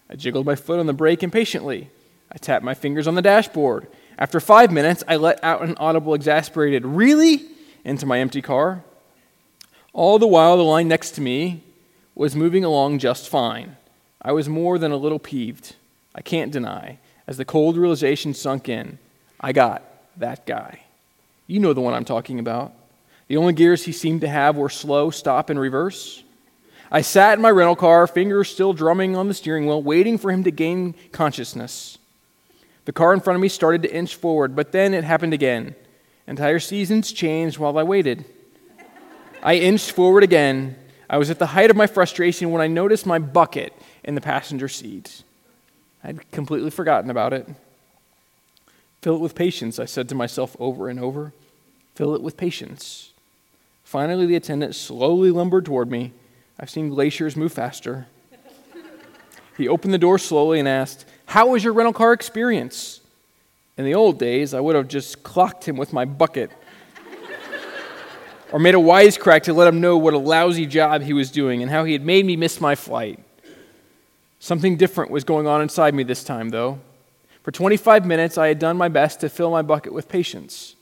[0.09, 1.91] I jiggled my foot on the brake impatiently.
[2.31, 3.89] I tapped my fingers on the dashboard.
[4.19, 7.47] After five minutes, I let out an audible, exasperated, Really?
[7.85, 8.85] into my empty car.
[9.93, 11.65] All the while, the line next to me
[12.15, 13.77] was moving along just fine.
[14.21, 15.75] I was more than a little peeved,
[16.15, 18.99] I can't deny, as the cold realization sunk in.
[19.41, 19.83] I got
[20.17, 20.83] that guy.
[21.53, 22.73] You know the one I'm talking about.
[23.29, 26.23] The only gears he seemed to have were slow, stop, and reverse.
[26.91, 30.31] I sat in my rental car, fingers still drumming on the steering wheel, waiting for
[30.33, 31.99] him to gain consciousness.
[32.87, 35.75] The car in front of me started to inch forward, but then it happened again.
[36.27, 38.25] Entire seasons changed while I waited.
[39.43, 40.75] I inched forward again.
[41.11, 44.23] I was at the height of my frustration when I noticed my bucket in the
[44.23, 45.23] passenger seat.
[46.03, 47.47] I'd completely forgotten about it.
[49.03, 51.35] Fill it with patience, I said to myself over and over.
[51.95, 53.13] Fill it with patience.
[53.85, 56.13] Finally, the attendant slowly lumbered toward me.
[56.59, 58.07] I've seen glaciers move faster.
[59.57, 63.01] he opened the door slowly and asked, How was your rental car experience?
[63.77, 66.51] In the old days, I would have just clocked him with my bucket
[68.53, 71.63] or made a wisecrack to let him know what a lousy job he was doing
[71.63, 73.19] and how he had made me miss my flight.
[74.39, 76.79] Something different was going on inside me this time, though.
[77.43, 80.77] For 25 minutes, I had done my best to fill my bucket with patience.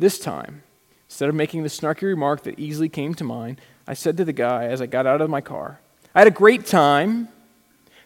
[0.00, 0.62] This time,
[1.10, 4.32] instead of making the snarky remark that easily came to mind, I said to the
[4.32, 5.78] guy as I got out of my car,
[6.14, 7.28] I had a great time.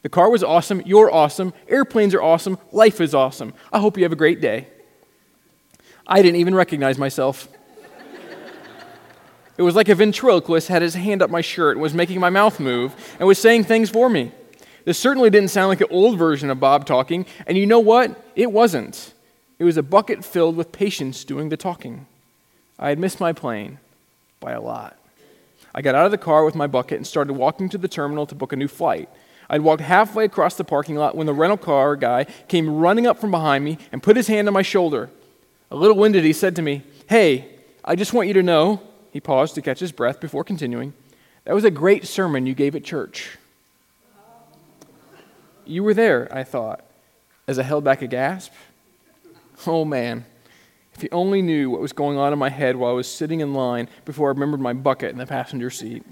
[0.03, 0.83] The car was awesome.
[0.85, 1.55] You're awesome.
[1.69, 2.59] Airplanes are awesome.
[2.73, 3.55] Life is awesome.
[3.73, 4.67] I hope you have a great day.
[6.05, 7.47] I didn't even recognize myself.
[9.57, 12.29] it was like a ventriloquist had his hand up my shirt and was making my
[12.29, 14.33] mouth move and was saying things for me.
[14.85, 18.21] This certainly didn't sound like an old version of Bob talking, and you know what?
[18.35, 19.14] It wasn't.
[19.59, 22.07] It was a bucket filled with patience doing the talking.
[22.79, 23.79] I had missed my plane
[24.41, 24.99] by a lot.
[25.75, 28.27] I got out of the car with my bucket and started walking to the terminal
[28.27, 29.09] to book a new flight.
[29.49, 33.19] I'd walked halfway across the parking lot when the rental car guy came running up
[33.19, 35.11] from behind me and put his hand on my shoulder.
[35.71, 37.49] A little winded, he said to me, Hey,
[37.85, 38.81] I just want you to know,
[39.13, 40.95] he paused to catch his breath before continuing,
[41.45, 43.37] that was a great sermon you gave at church.
[45.67, 46.85] You were there, I thought,
[47.47, 48.53] as I held back a gasp.
[49.67, 50.25] Oh man,
[50.95, 53.41] if you only knew what was going on in my head while I was sitting
[53.41, 56.05] in line before I remembered my bucket in the passenger seat.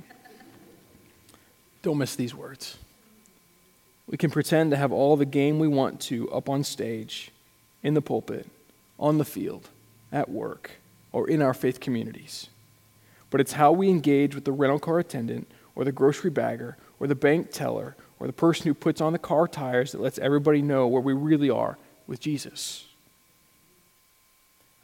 [1.82, 2.78] Don't miss these words.
[4.06, 7.30] We can pretend to have all the game we want to up on stage,
[7.82, 8.48] in the pulpit,
[8.98, 9.68] on the field,
[10.12, 10.72] at work,
[11.12, 12.48] or in our faith communities.
[13.30, 17.06] But it's how we engage with the rental car attendant, or the grocery bagger, or
[17.06, 20.62] the bank teller, or the person who puts on the car tires that lets everybody
[20.62, 22.86] know where we really are with Jesus.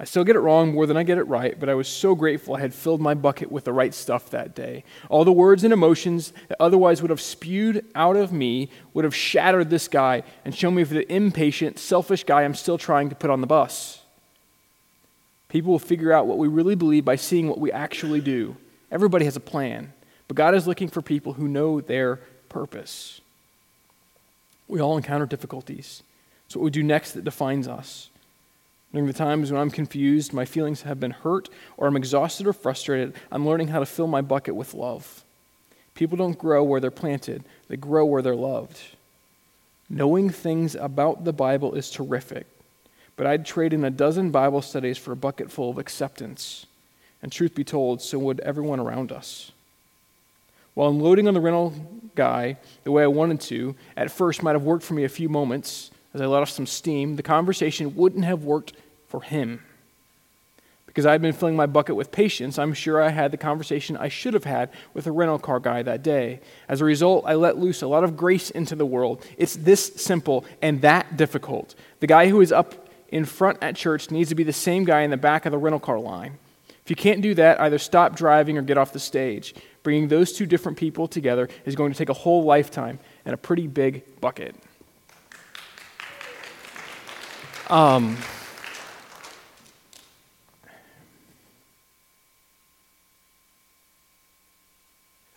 [0.00, 2.14] I still get it wrong more than I get it right, but I was so
[2.14, 4.84] grateful I had filled my bucket with the right stuff that day.
[5.08, 9.14] All the words and emotions that otherwise would have spewed out of me would have
[9.14, 13.16] shattered this guy and shown me for the impatient, selfish guy I'm still trying to
[13.16, 14.02] put on the bus.
[15.48, 18.56] People will figure out what we really believe by seeing what we actually do.
[18.92, 19.92] Everybody has a plan,
[20.28, 23.20] but God is looking for people who know their purpose.
[24.68, 26.04] We all encounter difficulties.
[26.46, 28.10] It's what we do next that defines us.
[28.92, 32.52] During the times when I'm confused, my feelings have been hurt, or I'm exhausted or
[32.52, 35.24] frustrated, I'm learning how to fill my bucket with love.
[35.94, 38.80] People don't grow where they're planted, they grow where they're loved.
[39.90, 42.46] Knowing things about the Bible is terrific,
[43.16, 46.66] but I'd trade in a dozen Bible studies for a bucket full of acceptance.
[47.20, 49.50] And truth be told, so would everyone around us.
[50.74, 51.74] While unloading on the rental
[52.14, 55.28] guy the way I wanted to at first might have worked for me a few
[55.28, 58.72] moments as I let off some steam, the conversation wouldn't have worked
[59.06, 59.62] for him.
[60.86, 64.08] Because I'd been filling my bucket with patience, I'm sure I had the conversation I
[64.08, 66.40] should have had with a rental car guy that day.
[66.68, 69.24] As a result, I let loose a lot of grace into the world.
[69.36, 71.76] It's this simple and that difficult.
[72.00, 75.02] The guy who is up in front at church needs to be the same guy
[75.02, 76.38] in the back of the rental car line.
[76.82, 79.54] If you can't do that, either stop driving or get off the stage.
[79.84, 83.36] Bringing those two different people together is going to take a whole lifetime and a
[83.36, 84.56] pretty big bucket.
[87.70, 88.16] Um,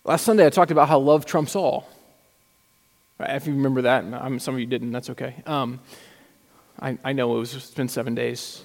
[0.05, 1.89] last Sunday, I talked about how love trumps all.
[3.19, 5.35] Right, if you remember that, and some of you didn't, that's okay.
[5.45, 5.81] Um,
[6.79, 8.63] I, I know it was, it's been seven days.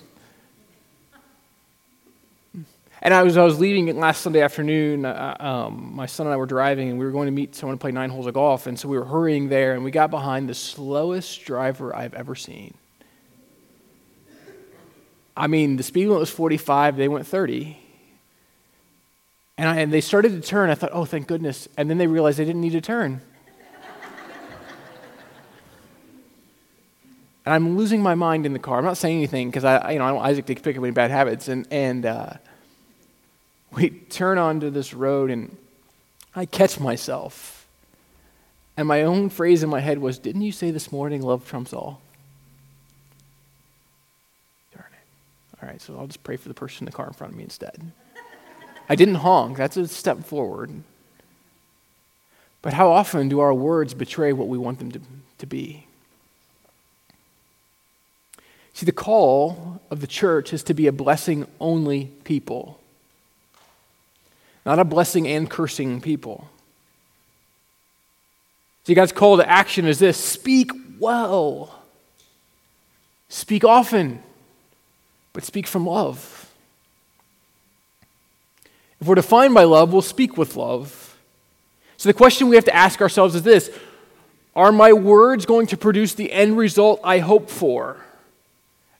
[3.02, 5.04] And I was, I was leaving last Sunday afternoon.
[5.04, 7.76] Uh, um, my son and I were driving, and we were going to meet someone
[7.76, 8.68] to play nine holes of golf.
[8.68, 12.36] And so we were hurrying there, and we got behind the slowest driver I've ever
[12.36, 12.74] seen.
[15.36, 17.78] I mean, the speed limit was 45, they went 30.
[19.58, 20.70] And, I, and they started to turn.
[20.70, 21.68] I thought, oh, thank goodness.
[21.76, 23.20] And then they realized they didn't need to turn.
[27.44, 28.78] and I'm losing my mind in the car.
[28.78, 30.90] I'm not saying anything because I, you know, I want Isaac to pick up any
[30.90, 31.48] bad habits.
[31.48, 32.34] And, and uh,
[33.72, 35.56] we turn onto this road, and
[36.34, 37.66] I catch myself.
[38.76, 41.72] And my own phrase in my head was, Didn't you say this morning love trumps
[41.72, 42.02] all?
[45.66, 47.36] All right, so I'll just pray for the person in the car in front of
[47.36, 47.90] me instead.
[48.88, 50.70] I didn't honk, that's a step forward.
[52.62, 55.00] But how often do our words betray what we want them to,
[55.38, 55.88] to be?
[58.74, 62.78] See, the call of the church is to be a blessing only people,
[64.64, 66.48] not a blessing and cursing people.
[68.84, 71.82] See, God's call to action is this speak well,
[73.28, 74.22] speak often
[75.36, 76.50] but speak from love.
[79.02, 81.14] If we're defined by love, we'll speak with love.
[81.98, 83.70] So the question we have to ask ourselves is this
[84.54, 87.98] Are my words going to produce the end result I hope for?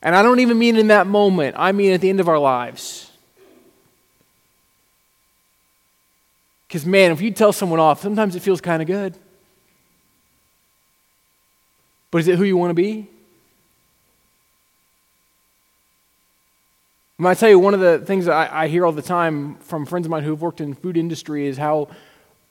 [0.03, 2.37] And I don't even mean in that moment, I mean at the end of our
[2.37, 3.09] lives.
[6.67, 9.15] Because, man, if you tell someone off, sometimes it feels kind of good.
[12.11, 13.09] But is it who you want to be?
[17.19, 20.05] To tell you one of the things I, I hear all the time from friends
[20.05, 21.89] of mine who've worked in food industry is how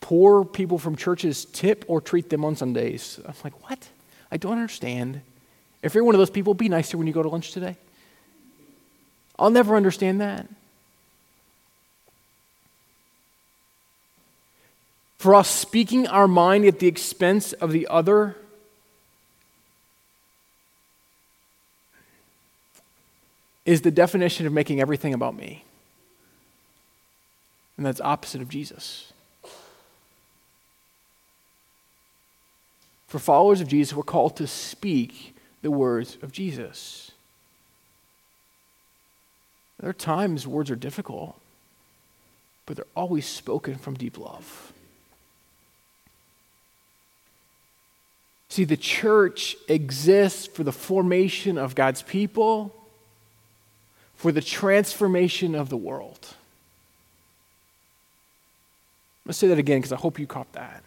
[0.00, 3.20] poor people from churches tip or treat them on Sundays.
[3.24, 3.88] I'm like, what?
[4.32, 5.20] I don't understand.
[5.82, 7.76] If you're one of those people, be nicer when you go to lunch today.
[9.38, 10.48] I'll never understand that.
[15.18, 18.36] For us, speaking our mind at the expense of the other
[23.66, 25.64] is the definition of making everything about me.
[27.76, 29.12] And that's opposite of Jesus.
[33.08, 37.10] For followers of Jesus, we're called to speak the words of Jesus.
[39.80, 41.38] There are times words are difficult,
[42.64, 44.72] but they're always spoken from deep love.
[48.48, 52.75] See, the church exists for the formation of God's people
[54.16, 56.34] for the transformation of the world.
[59.24, 60.82] Let's say that again because I hope you caught that.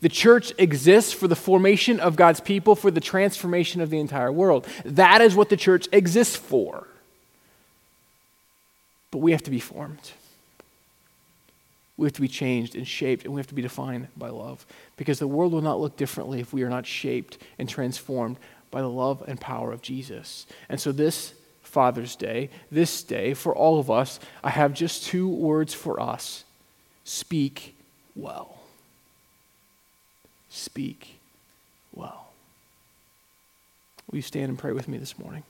[0.00, 4.30] The church exists for the formation of God's people, for the transformation of the entire
[4.30, 4.66] world.
[4.84, 6.86] That is what the church exists for.
[9.10, 10.12] But we have to be formed.
[11.96, 14.64] We have to be changed and shaped, and we have to be defined by love.
[14.96, 18.36] Because the world will not look differently if we are not shaped and transformed
[18.70, 20.46] by the love and power of Jesus.
[20.68, 21.34] And so, this
[21.68, 26.44] Father's Day, this day, for all of us, I have just two words for us
[27.04, 27.76] speak
[28.16, 28.58] well.
[30.48, 31.18] Speak
[31.94, 32.28] well.
[34.10, 35.42] Will you stand and pray with me this morning?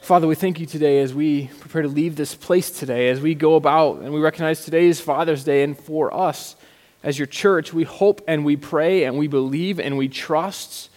[0.00, 3.34] Father, we thank you today as we prepare to leave this place today, as we
[3.34, 6.56] go about and we recognize today is Father's Day, and for us
[7.02, 10.89] as your church, we hope and we pray and we believe and we trust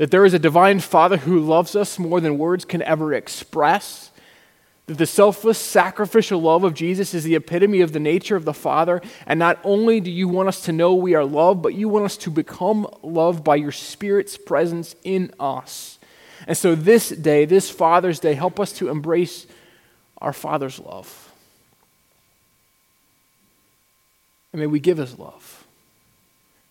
[0.00, 4.10] that there is a divine Father who loves us more than words can ever express,
[4.86, 8.54] that the selfless, sacrificial love of Jesus is the epitome of the nature of the
[8.54, 9.02] Father.
[9.26, 12.06] And not only do you want us to know we are loved, but you want
[12.06, 15.98] us to become loved by your Spirit's presence in us.
[16.46, 19.46] And so, this day, this Father's Day, help us to embrace
[20.16, 21.30] our Father's love.
[24.54, 25.66] And may we give His love.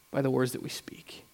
[0.10, 1.26] by the words that we speak.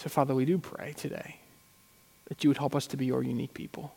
[0.00, 1.36] So, Father, we do pray today
[2.28, 3.92] that you would help us to be your unique people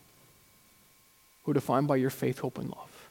[1.44, 3.10] who are defined by your faith, hope, and love,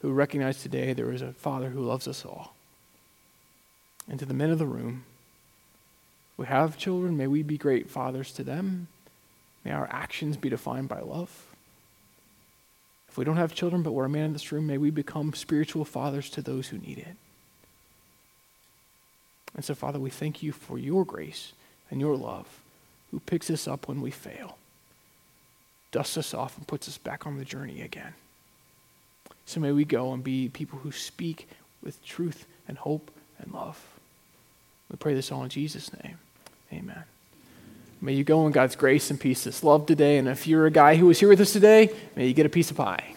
[0.00, 2.54] who recognize today there is a Father who loves us all.
[4.08, 5.02] And to the men of the room,
[6.36, 8.86] we have children, may we be great fathers to them.
[9.64, 11.44] May our actions be defined by love.
[13.08, 15.34] If we don't have children, but we're a man in this room, may we become
[15.34, 17.16] spiritual fathers to those who need it.
[19.58, 21.52] And so, Father, we thank you for your grace
[21.90, 22.46] and your love,
[23.10, 24.56] who picks us up when we fail,
[25.90, 28.14] dusts us off, and puts us back on the journey again.
[29.46, 31.48] So may we go and be people who speak
[31.82, 33.84] with truth and hope and love.
[34.92, 36.18] We pray this all in Jesus' name.
[36.72, 37.02] Amen.
[38.00, 40.18] May you go in God's grace and peace, this love today.
[40.18, 42.48] And if you're a guy who was here with us today, may you get a
[42.48, 43.12] piece of pie.